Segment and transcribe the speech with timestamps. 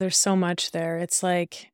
[0.00, 0.96] There's so much there.
[0.96, 1.72] It's like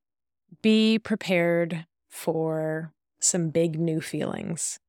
[0.60, 4.80] be prepared for some big new feelings,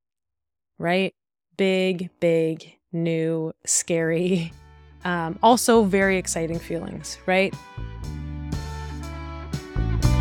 [0.76, 1.14] right?
[1.56, 4.52] Big, big, new, scary,
[5.04, 7.54] um, also very exciting feelings, right?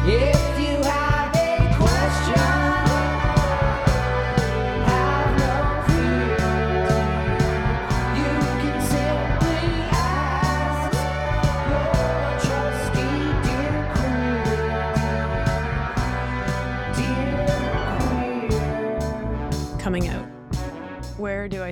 [0.05, 0.46] If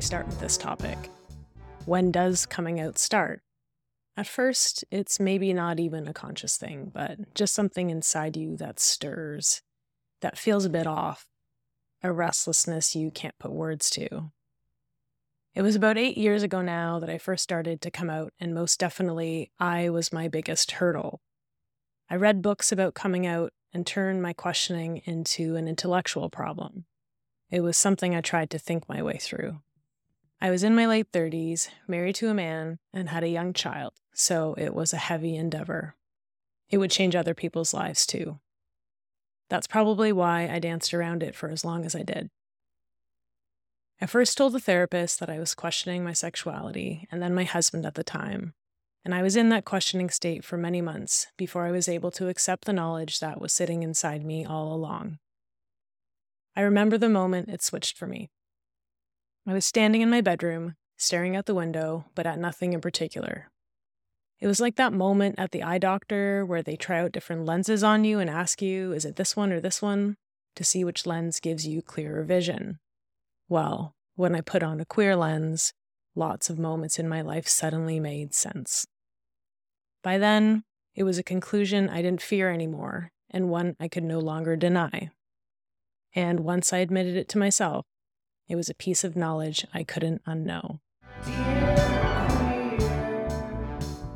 [0.05, 1.09] start with this topic?
[1.86, 3.41] When does coming out start?
[4.16, 8.80] At first, it's maybe not even a conscious thing, but just something inside you that
[8.80, 9.63] stirs,
[10.22, 11.26] that feels a bit off,
[12.04, 14.32] a restlessness you can't put words to.
[15.55, 18.54] It was about eight years ago now that I first started to come out, and
[18.54, 21.22] most definitely, I was my biggest hurdle.
[22.12, 26.85] I read books about coming out and turned my questioning into an intellectual problem.
[27.49, 29.62] It was something I tried to think my way through.
[30.41, 33.94] I was in my late 30s, married to a man, and had a young child,
[34.14, 35.96] so it was a heavy endeavor.
[36.70, 38.40] It would change other people's lives too.
[39.50, 42.30] That's probably why I danced around it for as long as I did.
[44.02, 47.86] I first told the therapist that I was questioning my sexuality, and then my husband
[47.86, 48.54] at the time.
[49.06, 52.28] And I was in that questioning state for many months before I was able to
[52.28, 55.20] accept the knowledge that was sitting inside me all along.
[56.56, 58.32] I remember the moment it switched for me.
[59.48, 63.49] I was standing in my bedroom, staring out the window, but at nothing in particular.
[64.40, 67.84] It was like that moment at the eye doctor where they try out different lenses
[67.84, 70.18] on you and ask you, is it this one or this one,
[70.56, 72.79] to see which lens gives you clearer vision.
[73.47, 75.73] Well, when I put on a queer lens,
[76.16, 78.85] lots of moments in my life suddenly made sense.
[80.01, 80.63] By then,
[80.96, 85.09] it was a conclusion I didn't fear anymore, and one I could no longer deny.
[86.16, 87.85] And once I admitted it to myself,
[88.47, 90.79] it was a piece of knowledge I couldn't unknow.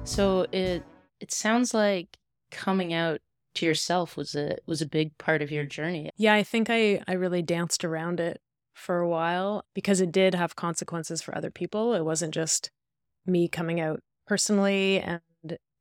[0.03, 0.83] So it
[1.19, 2.17] it sounds like
[2.51, 3.21] coming out
[3.55, 6.09] to yourself was a was a big part of your journey.
[6.17, 8.41] Yeah, I think I I really danced around it
[8.73, 11.93] for a while because it did have consequences for other people.
[11.93, 12.71] It wasn't just
[13.25, 15.21] me coming out personally and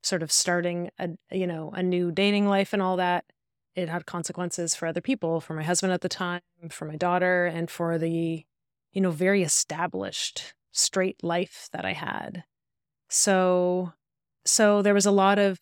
[0.02, 3.24] sort of starting a you know a new dating life and all that
[3.78, 6.40] it had consequences for other people, for my husband at the time,
[6.70, 8.44] for my daughter, and for the,
[8.92, 12.44] you know, very established straight life that I had.
[13.08, 13.92] So,
[14.44, 15.58] so there was a lot of,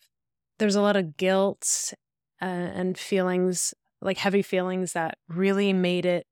[0.57, 1.93] there was a lot of guilt
[2.41, 6.25] uh, and feelings, like heavy feelings that really made it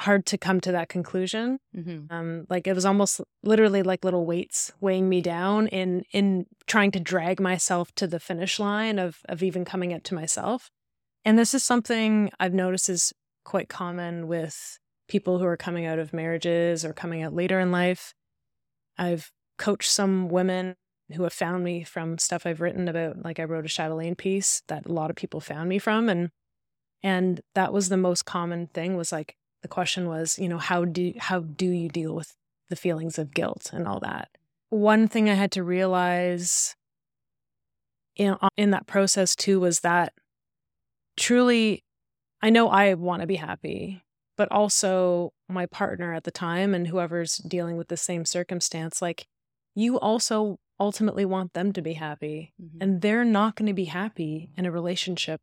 [0.00, 1.58] hard to come to that conclusion.
[1.76, 2.12] Mm-hmm.
[2.14, 6.90] Um, like it was almost literally like little weights weighing me down in in trying
[6.92, 10.70] to drag myself to the finish line of of even coming out to myself.
[11.24, 13.12] And this is something I've noticed is
[13.44, 14.78] quite common with
[15.08, 18.14] people who are coming out of marriages or coming out later in life.
[18.96, 20.76] I've coached some women
[21.14, 24.62] who have found me from stuff I've written about, like I wrote a Chatelaine piece
[24.68, 26.30] that a lot of people found me from, and
[27.02, 30.84] and that was the most common thing was like the question was, you know, how
[30.84, 32.34] do how do you deal with
[32.68, 34.28] the feelings of guilt and all that?
[34.70, 36.76] One thing I had to realize
[38.16, 40.12] in in that process too was that
[41.16, 41.84] truly
[42.42, 44.02] I know I want to be happy,
[44.36, 49.26] but also my partner at the time and whoever's dealing with the same circumstance like
[49.74, 52.78] you also ultimately want them to be happy mm-hmm.
[52.80, 55.40] and they're not going to be happy in a relationship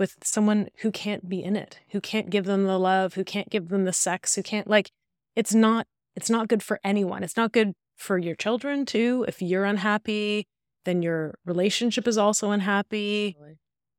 [0.00, 3.50] with someone who can't be in it, who can't give them the love, who can't
[3.50, 4.90] give them the sex, who can't like
[5.36, 7.22] it's not it's not good for anyone.
[7.22, 9.26] It's not good for your children too.
[9.28, 10.46] If you're unhappy,
[10.86, 13.36] then your relationship is also unhappy.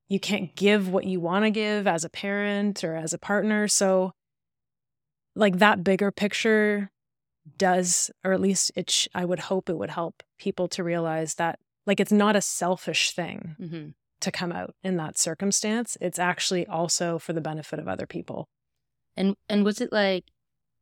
[0.09, 3.67] You can't give what you want to give as a parent or as a partner.
[3.67, 4.11] So
[5.35, 6.89] like that bigger picture
[7.57, 11.35] does or at least it sh- I would hope it would help people to realize
[11.35, 13.55] that like it's not a selfish thing.
[13.61, 13.89] Mm-hmm
[14.21, 15.97] to come out in that circumstance.
[15.99, 18.47] It's actually also for the benefit of other people.
[19.17, 20.25] And and was it like,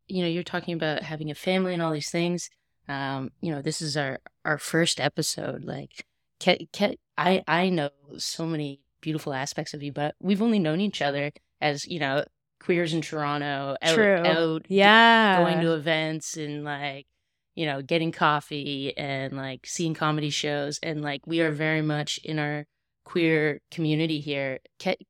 [0.08, 2.50] you know, you're talking about having a family and all these things.
[2.88, 5.64] Um, you know, this is our our first episode.
[5.66, 6.06] Like,
[6.40, 10.82] Ke- Ke- I I know so many beautiful aspects of you, but we've only known
[10.82, 11.32] each other
[11.62, 12.26] as you know
[12.60, 13.76] queers in Toronto.
[13.82, 14.16] Out, True.
[14.18, 15.38] Out, yeah.
[15.44, 17.08] Going to events and like
[17.56, 22.20] you know getting coffee and like seeing comedy shows and like we are very much
[22.24, 22.66] in our
[23.10, 24.60] queer community here.
[24.78, 25.02] Catch,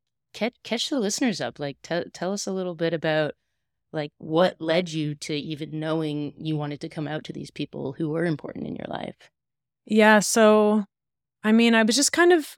[0.64, 1.60] catch, the listeners up.
[1.60, 3.34] Like, tell tell us a little bit about
[3.92, 7.94] like what led you to even knowing you wanted to come out to these people
[7.94, 9.30] who were important in your life.
[9.86, 10.20] Yeah.
[10.20, 10.86] So
[11.44, 12.58] I mean, I was just kind of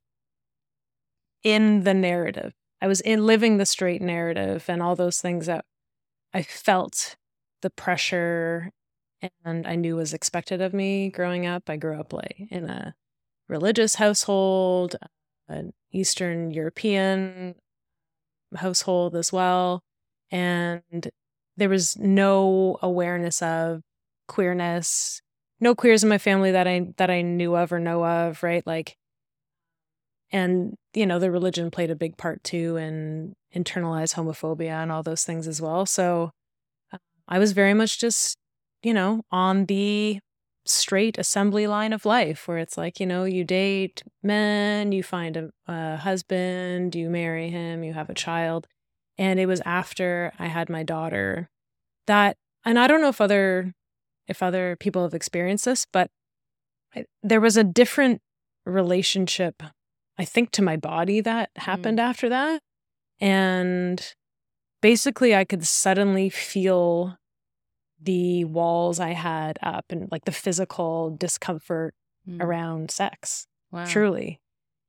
[1.44, 2.54] in the narrative.
[2.82, 5.66] I was in living the straight narrative and all those things that
[6.34, 7.16] I felt
[7.62, 8.72] the pressure
[9.44, 11.70] and I knew was expected of me growing up.
[11.70, 12.96] I grew up like in a
[13.48, 14.96] religious household,
[15.52, 17.56] an Eastern European
[18.56, 19.82] household as well.
[20.32, 21.10] And
[21.58, 23.82] there was no awareness of
[24.28, 25.22] queerness,
[25.60, 28.66] no queers in my family that I that I knew of or know of, right?
[28.66, 28.96] Like
[30.32, 35.04] and you know, the religion played a big part too and internalized homophobia and all
[35.04, 35.86] those things as well.
[35.86, 36.32] So
[36.94, 38.38] uh, I was very much just,
[38.84, 40.20] you know, on the
[40.72, 45.38] straight assembly line of life where it's like, you know, you date men, you find
[45.38, 48.68] a, a husband, you marry him, you have a child.
[49.18, 51.50] And it was after I had my daughter
[52.08, 53.74] that, and I don't know if other
[54.28, 56.10] if other people have experienced this, but
[56.96, 58.22] I, there was a different
[58.66, 59.62] relationship,
[60.18, 62.04] I think, to my body that happened mm.
[62.04, 62.62] after that.
[63.20, 64.14] And
[64.82, 67.18] basically, I could suddenly feel
[68.02, 71.94] the walls I had up and like the physical discomfort
[72.28, 72.42] mm.
[72.42, 73.48] around sex.
[73.72, 73.86] Wow.
[73.86, 74.40] Truly.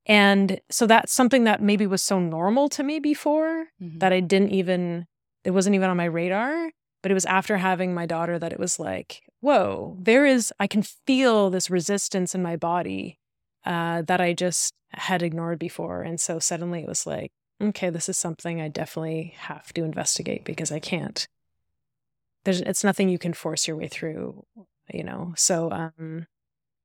[0.07, 3.99] And so that's something that maybe was so normal to me before mm-hmm.
[3.99, 5.07] that I didn't even,
[5.45, 6.71] it wasn't even on my radar.
[7.03, 10.69] But it was after having my daughter that it was like, whoa, there is, I
[10.69, 13.19] can feel this resistance in my body
[13.65, 16.03] uh, that I just had ignored before.
[16.03, 20.45] And so suddenly it was like, okay, this is something I definitely have to investigate
[20.45, 21.27] because I can't.
[22.45, 24.45] There's, it's nothing you can force your way through,
[24.93, 25.33] you know.
[25.37, 26.27] So, um,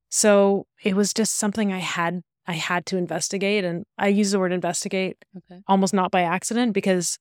[0.09, 4.39] so it was just something I had I had to investigate, and I use the
[4.39, 5.61] word investigate okay.
[5.67, 7.17] almost not by accident because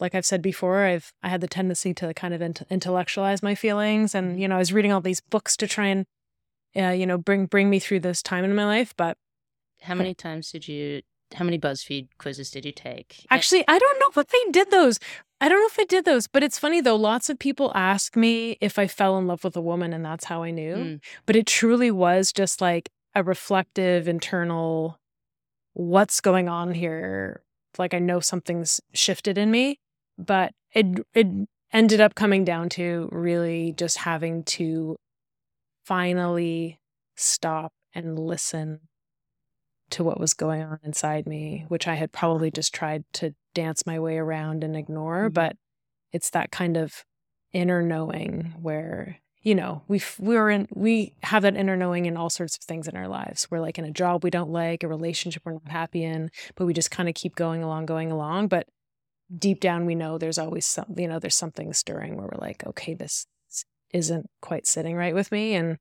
[0.00, 3.54] like I've said before, I've I had the tendency to kind of int- intellectualize my
[3.54, 4.40] feelings, and mm-hmm.
[4.40, 6.06] you know, I was reading all these books to try and,
[6.76, 8.94] uh, you know, bring bring me through this time in my life.
[8.96, 9.16] But
[9.82, 11.02] how many times did you?
[11.34, 13.26] How many BuzzFeed quizzes did you take?
[13.30, 14.98] Actually, I don't know if I did those.
[15.40, 16.96] I don't know if I did those, but it's funny though.
[16.96, 20.24] Lots of people ask me if I fell in love with a woman, and that's
[20.24, 20.74] how I knew.
[20.74, 21.00] Mm.
[21.26, 24.98] But it truly was just like a reflective, internal,
[25.74, 27.42] what's going on here?
[27.78, 29.78] Like I know something's shifted in me
[30.18, 31.26] but it it
[31.72, 34.96] ended up coming down to really just having to
[35.84, 36.78] finally
[37.16, 38.80] stop and listen
[39.90, 43.86] to what was going on inside me, which I had probably just tried to dance
[43.86, 45.24] my way around and ignore.
[45.24, 45.34] Mm-hmm.
[45.34, 45.56] But
[46.12, 47.04] it's that kind of
[47.52, 52.28] inner knowing where you know we we're in we have that inner knowing in all
[52.28, 54.88] sorts of things in our lives we're like in a job we don't like a
[54.88, 58.48] relationship we're not happy in but we just kind of keep going along going along
[58.48, 58.68] but
[59.36, 62.66] deep down we know there's always some you know there's something stirring where we're like
[62.66, 63.26] okay this
[63.94, 65.78] isn't quite sitting right with me and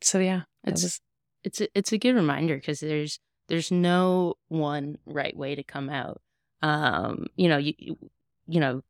[0.00, 1.00] so yeah it's was...
[1.44, 5.88] it's a, it's a good reminder because there's there's no one right way to come
[5.88, 6.20] out
[6.62, 7.74] um you know you
[8.46, 8.82] you know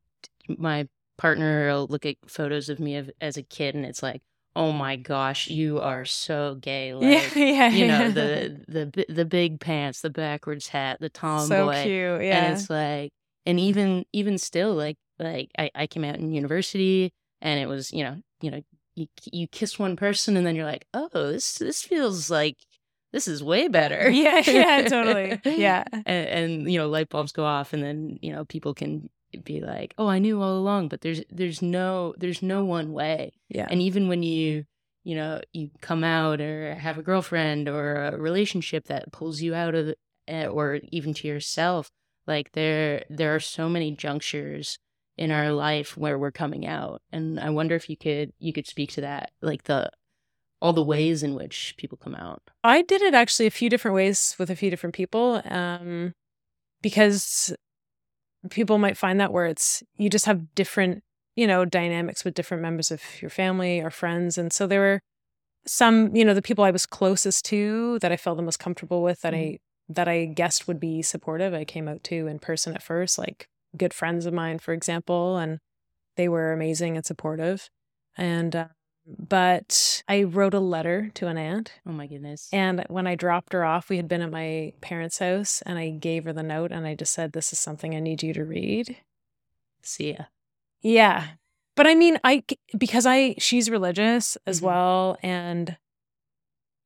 [0.47, 0.87] my
[1.17, 4.21] partner will look at photos of me as a kid and it's like
[4.55, 6.93] oh my gosh, you are so gay.
[6.93, 11.47] Like, yeah, yeah, you know, the the the big pants, the backwards hat, the tomboy.
[11.47, 12.45] So cute, yeah.
[12.45, 13.11] And it's like,
[13.45, 17.91] and even even still, like like I, I came out in university, and it was
[17.91, 18.61] you know you know
[18.95, 22.57] you you kiss one person, and then you're like, oh, this this feels like
[23.11, 24.09] this is way better.
[24.09, 25.39] Yeah, yeah, totally.
[25.45, 25.83] Yeah.
[25.93, 29.09] and, and, you know, light bulbs go off and then, you know, people can
[29.43, 33.33] be like, "Oh, I knew all along," but there's there's no there's no one way.
[33.49, 33.67] Yeah.
[33.69, 34.65] And even when you
[35.03, 39.53] you know you come out or have a girlfriend or a relationship that pulls you
[39.55, 39.95] out of
[40.27, 41.89] eh, or even to yourself,
[42.27, 44.77] like there there are so many junctures
[45.17, 48.67] in our life where we're coming out, and I wonder if you could you could
[48.67, 49.89] speak to that, like the
[50.61, 52.41] all the ways in which people come out.
[52.63, 55.41] I did it actually a few different ways with a few different people.
[55.45, 56.13] Um,
[56.81, 57.55] because
[58.49, 61.03] people might find that where it's you just have different
[61.35, 64.99] you know dynamics with different members of your family or friends and so there were
[65.65, 69.03] some you know the people i was closest to that i felt the most comfortable
[69.03, 69.53] with that mm-hmm.
[69.53, 73.17] i that i guessed would be supportive i came out to in person at first
[73.17, 73.47] like
[73.77, 75.59] good friends of mine for example and
[76.17, 77.69] they were amazing and supportive
[78.17, 78.67] and uh,
[79.05, 81.73] but I wrote a letter to an aunt.
[81.87, 82.47] Oh my goodness.
[82.51, 85.89] And when I dropped her off, we had been at my parents' house and I
[85.89, 88.45] gave her the note and I just said, This is something I need you to
[88.45, 88.97] read.
[89.81, 90.25] See ya.
[90.81, 91.29] Yeah.
[91.75, 92.43] But I mean, I,
[92.77, 94.67] because I, she's religious as mm-hmm.
[94.67, 95.17] well.
[95.23, 95.77] And,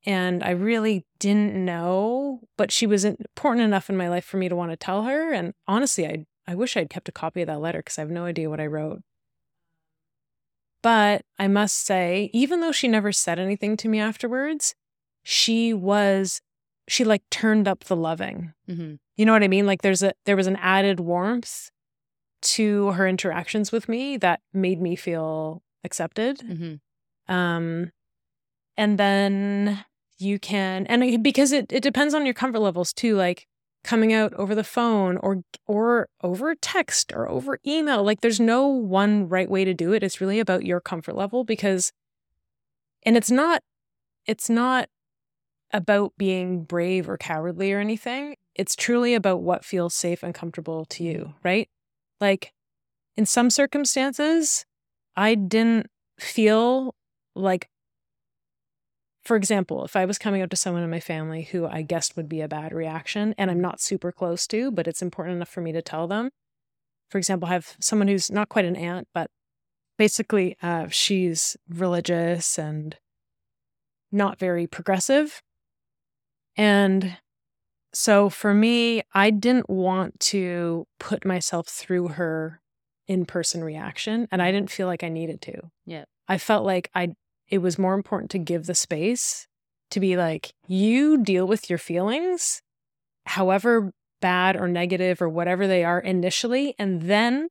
[0.06, 4.48] and I really didn't know, but she was important enough in my life for me
[4.48, 5.34] to want to tell her.
[5.34, 8.12] And honestly, I, I wish I'd kept a copy of that letter because I have
[8.12, 9.02] no idea what I wrote.
[10.82, 14.76] But I must say, even though she never said anything to me afterwards,
[15.24, 16.42] she was
[16.88, 18.54] she like turned up the loving.
[18.70, 18.96] Mm-hmm.
[19.16, 19.66] You know what I mean?
[19.66, 21.72] Like there's a there was an added warmth
[22.42, 26.40] to her interactions with me that made me feel accepted.
[26.40, 27.34] Mm-hmm.
[27.34, 27.92] Um
[28.78, 29.86] and then
[30.20, 33.48] you can and because it it depends on your comfort levels too like
[33.86, 38.04] coming out over the phone or or over text or over email.
[38.04, 40.04] Like there's no one right way to do it.
[40.04, 41.92] It's really about your comfort level because
[43.04, 43.62] and it's not
[44.26, 44.90] it's not
[45.72, 48.36] about being brave or cowardly or anything.
[48.56, 51.70] It's truly about what feels safe and comfortable to you right?
[52.20, 52.54] Like
[53.18, 54.66] in some circumstances
[55.16, 55.88] i didn't
[56.20, 56.96] feel
[57.36, 57.70] like
[59.26, 62.16] for example, if I was coming out to someone in my family who I guessed
[62.16, 65.50] would be a bad reaction and I'm not super close to, but it's important enough
[65.50, 66.30] for me to tell them.
[67.10, 69.32] For example, I have someone who's not quite an aunt, but
[69.98, 72.98] basically uh, she's religious and
[74.12, 75.42] not very progressive.
[76.56, 77.18] And
[77.94, 82.62] so for me, I didn't want to put myself through her
[83.08, 85.72] in person reaction, and I didn't feel like I needed to.
[85.86, 86.06] Yeah.
[86.28, 87.14] I felt like I
[87.50, 89.48] it was more important to give the space
[89.92, 92.62] to be like, you deal with your feelings,
[93.26, 97.48] however bad or negative or whatever they are initially, and then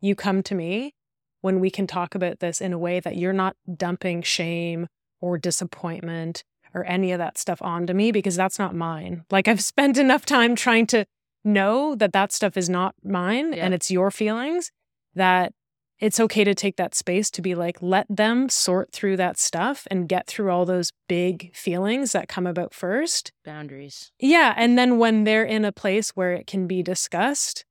[0.00, 0.94] you come to me
[1.40, 4.86] when we can talk about this in a way that you're not dumping shame
[5.20, 6.42] or disappointment
[6.74, 9.24] or any of that stuff onto me because that's not mine.
[9.30, 11.06] Like I've spent enough time trying to
[11.44, 13.64] know that that stuff is not mine Yeah.
[13.64, 14.70] and it's your feelings
[15.14, 15.52] that
[16.00, 19.86] it's okay to take that space to be like, let them sort through that stuff
[19.90, 23.32] and get through all those big feelings that come about first.
[23.44, 24.12] Boundaries.
[24.20, 24.54] Yeah.
[24.56, 27.64] And then when they're in a place where it can be discussed,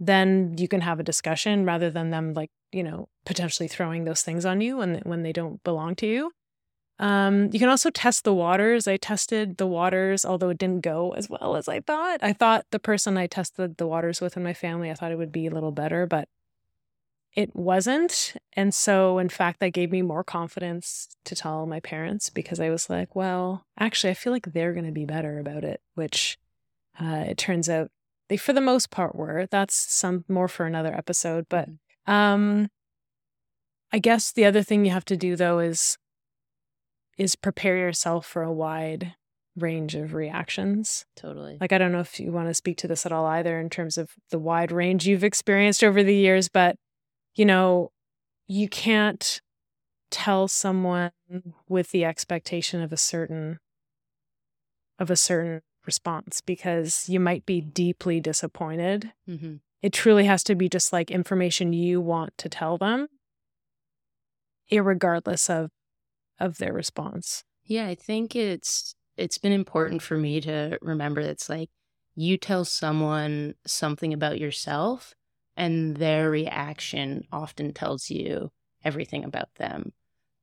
[0.00, 4.22] then you can have a discussion rather than them like, you know, potentially throwing those
[4.22, 6.32] things on you when, when they don't belong to you.
[7.00, 8.88] Um, you can also test the waters.
[8.88, 12.18] I tested the waters, although it didn't go as well as I thought.
[12.22, 15.18] I thought the person I tested the waters with in my family, I thought it
[15.18, 16.28] would be a little better, but
[17.38, 18.34] it wasn't.
[18.54, 22.68] And so, in fact, that gave me more confidence to tell my parents because I
[22.68, 26.36] was like, well, actually, I feel like they're going to be better about it, which
[27.00, 27.92] uh, it turns out
[28.28, 29.46] they, for the most part, were.
[29.52, 31.46] That's some more for another episode.
[31.48, 31.68] But
[32.08, 32.70] um,
[33.92, 35.96] I guess the other thing you have to do, though, is
[37.18, 39.14] is prepare yourself for a wide
[39.56, 41.04] range of reactions.
[41.14, 41.56] Totally.
[41.60, 43.70] Like, I don't know if you want to speak to this at all either in
[43.70, 46.74] terms of the wide range you've experienced over the years, but
[47.38, 47.92] you know,
[48.48, 49.40] you can't
[50.10, 51.12] tell someone
[51.68, 53.58] with the expectation of a certain
[54.98, 59.12] of a certain response because you might be deeply disappointed.
[59.28, 59.56] mm-hmm.
[59.80, 63.06] It truly has to be just like information you want to tell them,
[64.72, 65.70] irregardless of
[66.40, 67.44] of their response.
[67.64, 71.70] Yeah, I think it's it's been important for me to remember that it's like
[72.16, 75.14] you tell someone something about yourself
[75.58, 78.50] and their reaction often tells you
[78.84, 79.92] everything about them.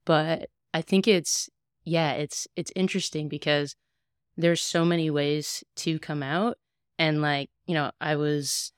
[0.05, 1.49] But I think it's
[1.85, 3.75] yeah, it's it's interesting because
[4.37, 6.57] there's so many ways to come out
[6.99, 8.73] and like, you know, I was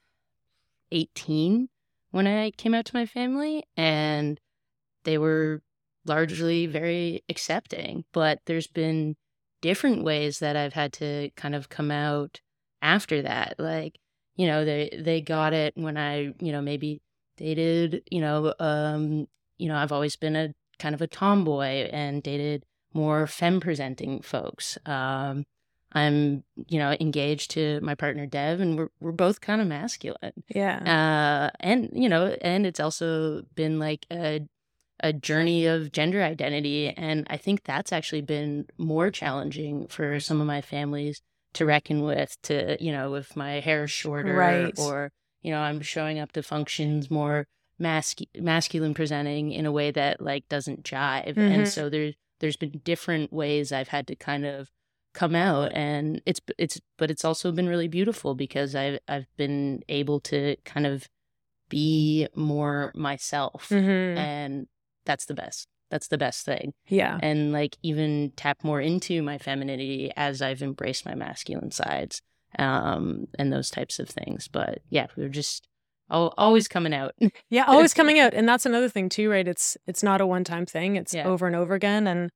[0.92, 1.70] 18
[2.12, 4.40] when I came out to my family and
[5.04, 5.64] they were
[6.06, 8.06] largely very accepting.
[8.14, 9.16] But there's been
[9.62, 12.42] different ways that I've had to kind of come out
[12.82, 13.56] after that.
[13.58, 13.98] Like,
[14.38, 17.02] you know, they they got it when I, you know, maybe
[17.38, 19.28] dated, you know, um,
[19.58, 22.64] you know, I've always been a kind of a tomboy and dated
[22.94, 24.78] more femme presenting folks.
[24.86, 25.44] Um
[25.94, 30.34] I'm, you know, engaged to my partner Dev and we're we're both kind of masculine
[30.50, 31.50] Yeah.
[31.52, 34.42] uh and you know and it's also been like a
[35.00, 40.42] a journey of gender identity and i think that's actually been more challenging for some
[40.42, 41.22] of my families
[41.58, 44.78] to reckon with to you know if my hair is shorter Right.
[44.80, 45.12] or
[45.42, 47.46] you know i'm showing up to functions more
[47.82, 51.52] mascu- masculine presenting in a way that like doesn't jive Mhm.
[51.54, 54.70] and so there's there's been different ways i've had to kind of
[55.14, 59.82] come out and it's it's but it's also been really beautiful because I've I've been
[59.90, 61.08] able to kind of
[61.70, 64.16] be more myself Mhm.
[64.18, 64.68] and
[65.06, 67.18] that's the best that's the best thing Yeah.
[67.22, 72.22] and like even tap more into my femininity as I've embraced my masculine sides
[72.60, 75.68] um and those types of things but yeah we're just
[76.10, 77.14] always coming out
[77.50, 78.34] Yeah, always coming out.
[78.34, 79.46] And that's another thing too, right?
[79.48, 80.96] It's it's not a one-time thing.
[80.96, 81.28] It's Yeah.
[81.28, 82.30] over and over again and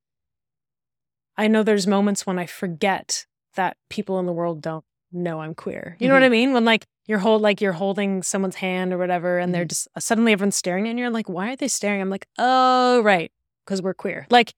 [1.36, 5.54] I know there's moments when I forget that people in the world don't know I'm
[5.54, 5.96] queer.
[6.00, 6.52] You know what I mean?
[6.52, 9.68] When like you're hold like you're holding someone's hand or whatever and they're Mhm.
[9.70, 13.32] just suddenly everyone's staring and you're like, "Why are they staring?" I'm like, "Oh, right,
[13.66, 14.52] cuz we're queer." Like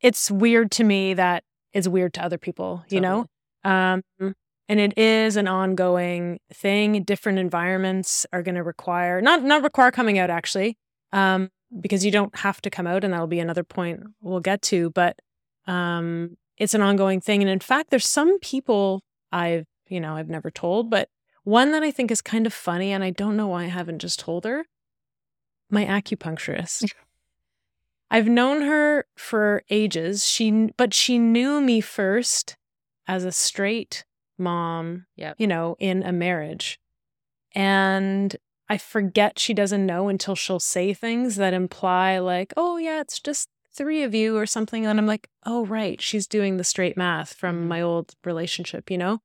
[0.00, 3.24] it's weird to me that is weird to other people, you Totally.
[3.64, 3.70] know?
[3.70, 4.34] Um,
[4.68, 7.02] and it is an ongoing thing.
[7.04, 10.76] Different environments are going to require not not require coming out actually,
[11.12, 11.50] um,
[11.80, 14.90] because you don't have to come out, and that'll be another point we'll get to.
[14.90, 15.18] But
[15.66, 20.28] um, it's an ongoing thing, and in fact, there's some people I've you know I've
[20.28, 21.08] never told, but
[21.44, 24.00] one that I think is kind of funny, and I don't know why I haven't
[24.00, 24.64] just told her.
[25.70, 26.90] My acupuncturist.
[28.10, 30.26] I've known her for ages.
[30.26, 32.56] She but she knew me first
[33.08, 34.04] as a straight
[34.38, 35.36] mom, Yep.
[35.38, 36.78] you know, in a marriage.
[37.54, 38.36] And
[38.68, 43.20] I forget she doesn't know until she'll say things that imply like, "Oh yeah, it's
[43.20, 46.96] just three of you or something." And I'm like, "Oh right, she's doing the straight
[46.96, 47.68] math from Mhm.
[47.68, 49.20] my old relationship, you know?"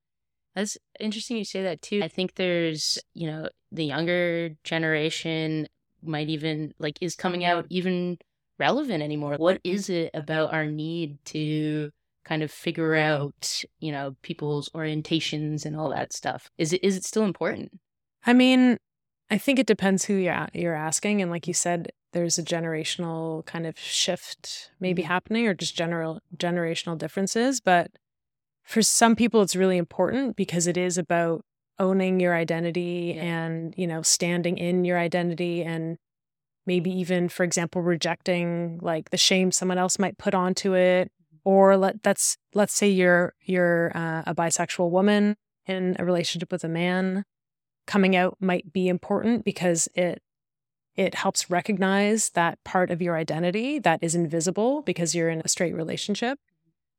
[0.56, 2.02] That's interesting you say that too.
[2.04, 5.68] I think there's, you know, the younger generation
[6.04, 8.18] might even like is coming out even
[8.60, 9.36] relevant anymore.
[9.38, 11.92] What is it about our need to
[12.26, 16.50] kind of figure out, you know, people's orientations and all that stuff?
[16.58, 17.72] Is it is it still important?
[18.26, 18.78] I mean,
[19.30, 21.22] I think it depends who you're, you're asking.
[21.22, 25.06] And like you said, there's a generational kind of shift maybe Mhm.
[25.08, 27.62] happening or just general generational differences.
[27.62, 27.92] But
[28.64, 31.44] for some people, it's really important because it is about
[31.80, 33.24] owning your identity Yeah.
[33.46, 35.98] and, you know, standing in your identity and
[36.66, 41.12] maybe even, for example, rejecting like the shame someone else might put onto it.
[41.44, 46.64] Or let that's let's say you're you're uh, a bisexual woman in a relationship with
[46.64, 47.26] a man
[47.88, 50.22] coming out might be important because it
[50.96, 55.48] it helps recognize that part of your identity that is invisible because you're in a
[55.48, 56.38] straight relationship.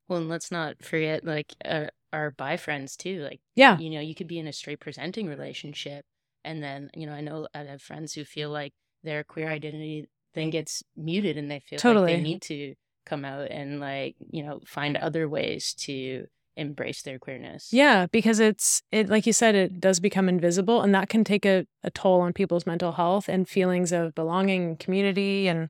[0.08, 3.22] Well, and let's not forget like uh, our bi friends too.
[3.22, 6.04] Like Yeah, you know, you could be in a straight presenting relationship,
[6.44, 10.08] and then you know, I know I have friends who feel like their queer identity
[10.34, 12.14] then gets muted, and they feel like Totally.
[12.14, 17.18] they need to come out and like you know find other ways to embrace their
[17.18, 17.72] queerness.
[17.72, 21.44] yeah, because it's it like you said, it does become invisible, and that can take
[21.44, 25.68] a, a toll on people's mental health and feelings of belonging, and community, and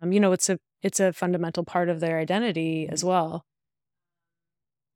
[0.00, 3.44] um, you know, it's a it's a fundamental part of their identity as well.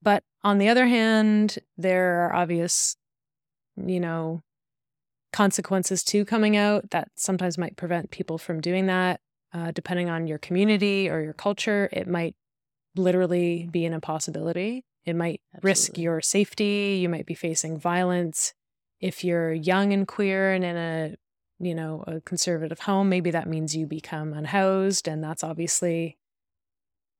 [0.02, 2.96] But on the other hand, there are obvious,
[3.76, 4.42] you know,
[5.32, 9.20] consequences to coming out that sometimes might prevent people from doing that.
[9.52, 12.34] Uh, depending on your community or your culture, it might
[12.96, 14.84] literally be an impossibility.
[15.04, 16.98] It might risk your safety.
[17.00, 18.52] You might be facing violence.
[19.00, 21.14] If you're young and queer and in a,
[21.58, 26.18] you know, a conservative home, maybe that means you become unhoused, and that's obviously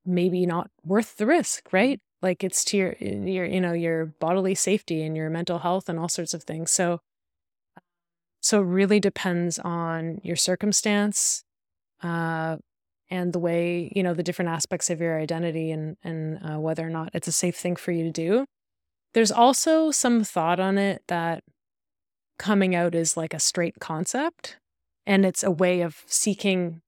[0.05, 1.99] maybe not worth the risk, right?
[2.21, 5.99] Like it's to your your you know your bodily safety and your mental health and
[5.99, 6.71] all sorts of things.
[6.71, 6.99] So
[8.41, 11.43] so it really depends on your circumstance
[12.03, 12.57] uh
[13.09, 16.85] and the way, you know, the different aspects of your identity and and uh, whether
[16.85, 18.45] or not it's a safe thing for you to do.
[19.13, 21.43] There's also some thought on it that
[22.37, 24.57] coming out is like a straight concept
[25.05, 26.81] and it's a way of seeking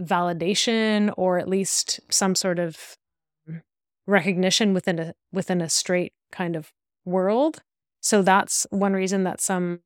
[0.00, 2.96] validation or at least some sort of
[4.06, 6.70] recognition within a within a straight kind of
[7.04, 7.62] world.
[8.00, 9.80] So that's one reason that some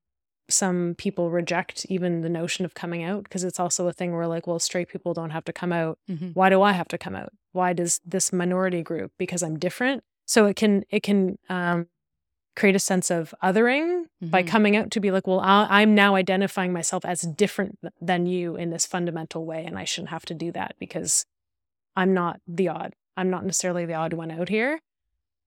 [0.48, 4.26] some people reject even the notion of coming out because it's also a thing where
[4.26, 5.98] like well straight people don't have to come out.
[6.10, 6.34] Mhm.
[6.34, 7.30] Why do I have to come out?
[7.52, 10.02] Why does this minority group because I'm different?
[10.26, 11.86] So it can it can um
[12.54, 14.46] create a sense of othering by Mhm.
[14.48, 18.56] coming out to be like well I- I'm now identifying myself as different than you
[18.56, 21.24] in this fundamental way and I shouldn't have to do that because
[21.96, 22.94] I'm not the odd.
[23.16, 24.80] I'm not necessarily the odd one out here.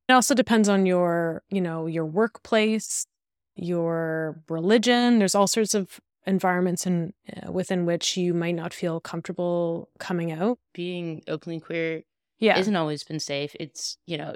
[0.07, 3.07] It also depends on your, you know, your workplace,
[3.55, 5.19] your religion.
[5.19, 10.31] There's all sorts of environments in uh, within which you might not feel comfortable coming
[10.31, 10.57] out.
[10.73, 12.03] Being openly queer
[12.39, 12.57] Yeah.
[12.57, 13.55] isn't always been safe.
[13.59, 14.35] It's you know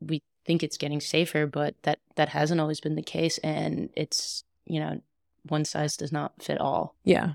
[0.00, 4.44] we think it's getting safer, but that that hasn't always been the case, and it's
[4.66, 5.00] you know
[5.48, 6.94] one size does not fit all.
[7.04, 7.34] Yeah.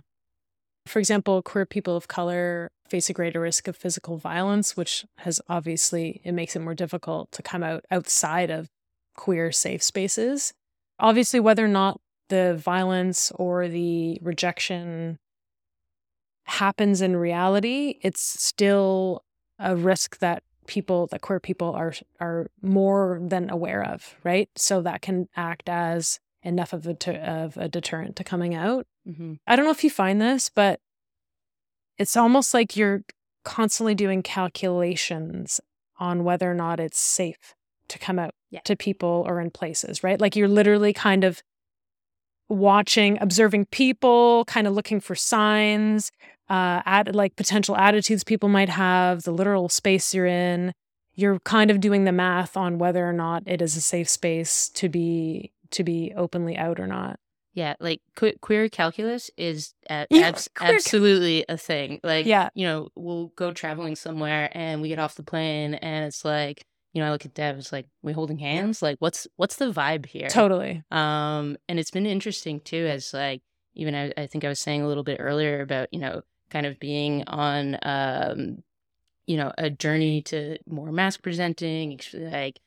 [0.86, 5.40] For example, queer people of color face a greater risk of physical violence, which has
[5.48, 8.70] obviously it makes it more difficult to come out outside of
[9.16, 10.54] queer safe spaces.
[11.00, 15.20] Obviously, whether or not the violence or the rejection
[16.46, 19.24] happens in reality, it's still
[19.60, 24.50] a risk that people that queer people are are more than aware of, right?
[24.56, 28.86] So that can act as enough of a ter- of a deterrent to coming out.
[29.08, 29.34] Mm-hmm.
[29.48, 30.80] I don't know if you find this, but
[31.98, 33.04] it's almost like you're
[33.44, 35.60] constantly doing calculations
[36.00, 37.56] on whether or not it's safe
[37.94, 38.60] to come out Yeah.
[38.66, 40.20] to people or in places, right?
[40.20, 41.42] Like you're literally kind of
[42.50, 46.12] watching, observing people, kind of looking for signs,
[46.50, 50.74] uh, add like potential attitudes people might have, the literal space you're in.
[51.16, 54.68] you're kind of doing the math on whether or not it is a safe space
[54.70, 57.20] to be to be openly out or not.
[57.54, 62.00] Yeah, like que- queer calculus is a- Yeah, abs- queer cal- absolutely a thing.
[62.04, 62.50] Like, Yeah.
[62.56, 66.66] you know, we'll go traveling somewhere and we get off the plane and it's like,
[66.94, 68.82] you know, I look at Dev, it's like, we holding hands?
[68.82, 70.30] Like, what's what's the vibe here?
[70.30, 70.84] Totally.
[70.92, 73.42] Um, and it's been interesting too, as like
[73.76, 76.66] even I, I think I was saying a little bit earlier about you know kind
[76.66, 78.64] of being on um,
[79.26, 82.60] you know, a journey to more mask presenting, like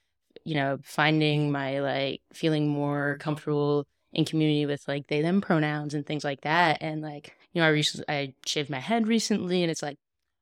[0.44, 5.94] you know, finding my like feeling more comfortable in community with like they them pronouns
[5.94, 9.62] and things like that, and like you know, I recently I shaved my head recently,
[9.62, 9.98] and it's like,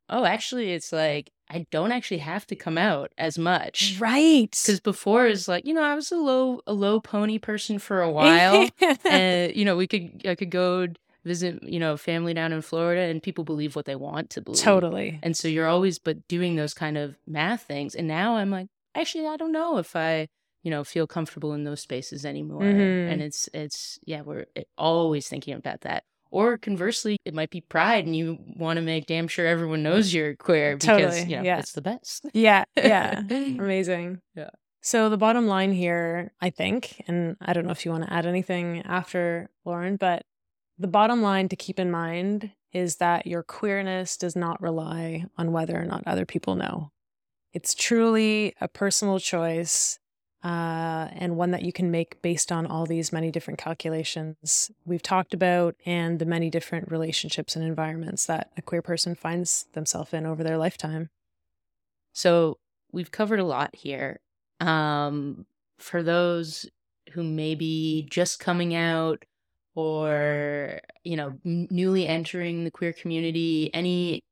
[0.08, 3.96] oh, actually, it's like I don't actually have to come out as much.
[4.00, 4.50] Right.
[4.50, 8.00] Because before it's like you know I was a low a low pony person for
[8.02, 8.68] a while,
[9.04, 10.88] and you know we could I could go
[11.24, 14.60] visit you know family down in Florida, and people believe what they want to believe.
[14.62, 15.18] totally.
[15.22, 18.68] And so you're always but doing those kind of math things, and now I'm like
[18.94, 20.28] actually I don't know if I
[20.62, 22.62] you know feel comfortable in those spaces anymore.
[22.62, 23.12] Mhm.
[23.12, 26.04] And it's it's yeah we're eh, always thinking about that.
[26.34, 30.12] Or conversely, it might be pride, and you want to make damn sure everyone knows
[30.12, 31.60] you're queer because Totally, you know yeah.
[31.60, 32.26] it's the best.
[32.34, 32.64] Yeah.
[32.76, 33.20] Yeah.
[33.30, 34.20] Amazing.
[34.34, 34.50] Yeah.
[34.80, 38.12] So the bottom line here, I think, and I don't know if you want to
[38.12, 40.24] add anything after Lauren, but
[40.76, 45.52] the bottom line to keep in mind is that your queerness does not rely on
[45.52, 46.90] whether or not other people know.
[47.52, 50.00] It's truly a personal choice
[50.44, 55.02] uh, and one that you can make based on all these many different calculations we've
[55.02, 60.12] talked about and the many different relationships and environments that a queer person finds themselves
[60.12, 61.08] in over their lifetime.
[62.12, 62.58] So
[62.92, 64.20] we've covered a lot here.
[64.60, 65.46] Um,
[65.78, 66.66] for those
[67.12, 69.24] who may be just coming out
[69.74, 74.22] or you know n- newly entering the queer community, any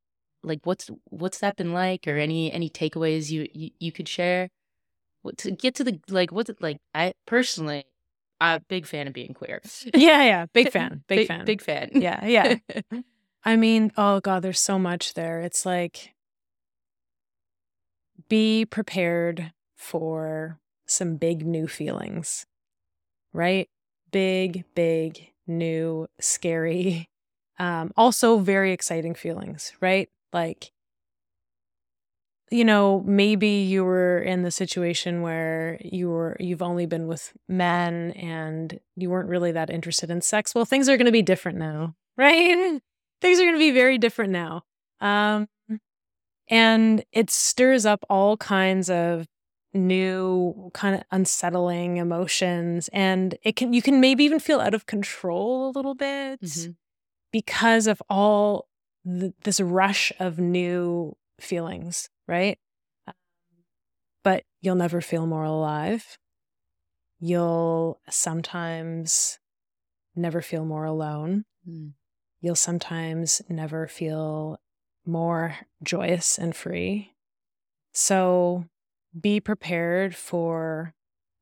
[0.42, 4.50] like what's what's that been like, or any any takeaways you you, you could share?
[5.38, 6.78] To get to the like what's it like?
[6.94, 7.84] I personally,
[8.40, 9.60] I'm a big fan of being queer.
[9.94, 10.46] Yeah, yeah.
[10.52, 11.04] Big fan.
[11.06, 11.44] Big, fan.
[11.44, 11.90] Big fan.
[11.94, 12.56] Yeah, yeah.
[13.44, 15.40] I mean, oh God, there's so much there.
[15.40, 16.14] It's like
[18.28, 22.46] be prepared for some big new feelings,
[23.32, 23.68] right?
[24.10, 27.08] Big, big, new, scary,
[27.58, 30.08] um, also very exciting feelings, right?
[30.32, 30.72] Like,
[32.52, 37.32] you know, maybe you were in the situation where you were you've only been with
[37.48, 40.54] men and you weren't really that interested in sex.
[40.54, 42.80] Well, things are going to be different now, right?
[43.20, 44.62] things are going to be very different now.
[45.00, 45.48] Um
[46.48, 49.26] and it stirs up all kinds of
[49.74, 54.84] new kind of unsettling emotions and it can you can maybe even feel out of
[54.86, 56.76] control a little bit Mhm.
[57.32, 58.68] because of all
[59.08, 62.58] th- this rush of new feelings, right?
[63.06, 63.14] Um,
[64.22, 66.18] But you'll never feel more alive.
[67.20, 69.38] You'll sometimes
[70.16, 71.44] never feel more alone.
[71.68, 71.92] Mm.
[72.40, 74.58] You'll sometimes never feel
[75.06, 77.14] more joyous and free.
[77.92, 78.64] So
[79.18, 80.94] be prepared for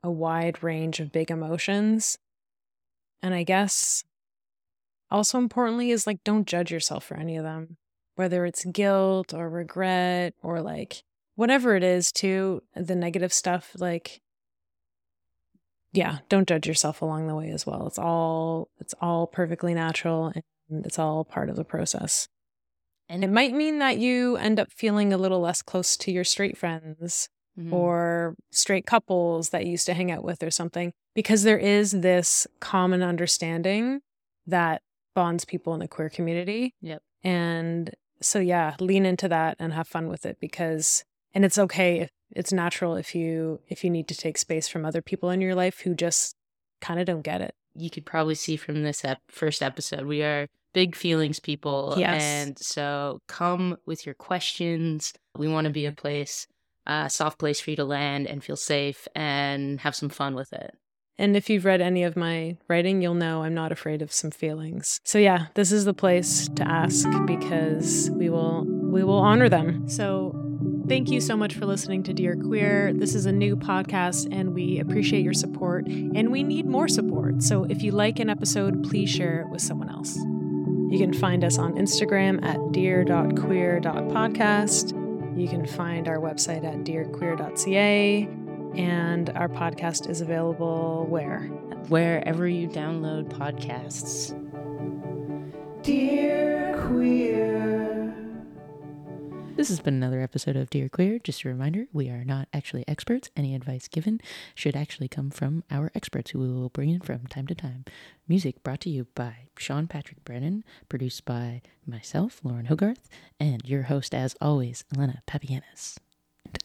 [0.03, 2.19] a wide range of big emotions.
[3.23, 4.05] And I guess
[5.11, 7.77] also importantly is like don't judge yourself for any of them,
[8.21, 11.03] whether it's guilt or regret or like
[11.37, 13.73] whatever it is, too, the negative stuff.
[13.79, 14.21] Like,
[15.93, 17.87] yeah, don't judge yourself along the way as well.
[17.87, 20.33] It's all it's all perfectly natural
[20.69, 22.29] and it's all part of the process.
[23.09, 26.23] And it might mean that you end up feeling a little less close to your
[26.25, 27.29] straight friends
[27.59, 27.73] Mhm.
[27.73, 31.91] or straight couples that you used to hang out with or something because there is
[31.91, 34.01] this common understanding
[34.47, 34.83] that
[35.17, 36.73] bonds people in the queer community.
[36.81, 37.03] Yep.
[37.25, 42.01] And so yeah, lean into that and have fun with it because and it's okay
[42.01, 45.41] if it's natural if you if you need to take space from other people in
[45.41, 46.35] your life who just
[46.81, 47.55] kind of don't get it.
[47.75, 51.95] you could probably see from this ep- first episode, we are big feelings people.
[51.97, 52.23] Yes.
[52.23, 55.13] And so come with your questions.
[55.37, 56.47] We want to be a place,
[56.87, 60.53] a soft place for you to land and feel safe and have some fun with
[60.53, 60.73] it.
[61.21, 64.31] And if you've read any of my writing, you'll know I'm not afraid of some
[64.31, 65.03] feelings.
[65.05, 69.87] So yeah, this is the place to ask because we will we will honor them.
[69.87, 70.35] So
[70.89, 72.95] thank you so much for listening to Dear Queer.
[72.95, 77.43] This is a new podcast and we appreciate your support and we need more support.
[77.43, 80.17] So if you like an episode, please share it with someone else.
[80.17, 85.39] You can find us on Instagram at dear.queer.podcast.
[85.39, 88.40] You can find our website at dearqueer.ca
[88.75, 91.43] and our podcast is available where?
[91.89, 94.37] Wherever you download podcasts.
[95.83, 98.15] Dear queer,
[99.57, 101.19] This has been another episode of Dear Queer.
[101.19, 103.29] Just a reminder, we are not actually experts.
[103.37, 104.21] Any advice given
[104.55, 107.85] should actually come from our experts who we will bring in from time to time.
[108.29, 113.83] Music brought to you by Sean Patrick Brennan, produced by myself, Lauren Hogarth, and your
[113.85, 115.97] host, as always, Elena Papianis.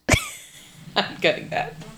[0.95, 1.73] I'm cutting that.